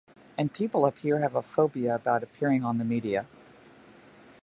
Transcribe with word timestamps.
And 0.35 0.51
people 0.51 0.83
up 0.85 0.97
here 0.97 1.19
have 1.19 1.35
a 1.35 1.43
phobia 1.43 1.93
about 1.93 2.23
appearing 2.23 2.63
on 2.65 2.79
the 2.79 2.83
media. 2.83 3.27